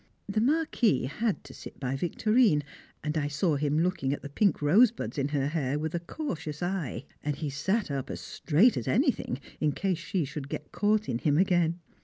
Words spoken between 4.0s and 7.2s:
at the pink rosebuds in her hair with a cautious eye;